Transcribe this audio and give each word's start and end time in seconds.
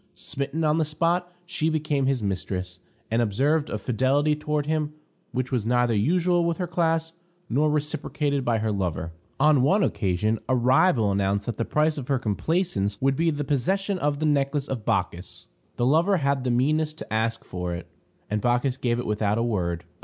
Smitten 0.15 0.63
on 0.63 0.79
the 0.79 0.83
spot, 0.83 1.31
she 1.45 1.69
became 1.69 2.07
his 2.07 2.23
mistress, 2.23 2.79
and 3.11 3.21
observed 3.21 3.69
a 3.69 3.77
fidelity 3.77 4.35
toward 4.35 4.65
him 4.65 4.93
which 5.31 5.51
was 5.51 5.63
neither 5.63 5.93
usual 5.93 6.43
with 6.43 6.57
her 6.57 6.65
class, 6.65 7.13
nor 7.51 7.69
reciprocated 7.69 8.43
by 8.43 8.57
her 8.57 8.71
lover. 8.71 9.11
On 9.39 9.61
one 9.61 9.83
occasion, 9.83 10.39
a 10.49 10.55
rival 10.55 11.11
announced 11.11 11.45
that 11.45 11.57
the 11.57 11.65
price 11.65 11.99
of 11.99 12.07
her 12.07 12.17
complaisance 12.17 12.99
would 12.99 13.15
be 13.15 13.29
the 13.29 13.43
possession 13.43 13.99
of 13.99 14.17
the 14.17 14.25
necklace 14.25 14.67
of 14.67 14.85
Bacchis. 14.85 15.45
The 15.75 15.85
lover 15.85 16.17
had 16.17 16.43
the 16.45 16.49
meanness 16.49 16.93
to 16.95 17.13
ask 17.13 17.45
for 17.45 17.75
it, 17.75 17.85
and 18.27 18.41
Bacchis 18.41 18.77
gave 18.77 18.97
it 18.97 19.05
without 19.05 19.37
a 19.37 19.43
word. 19.43 19.83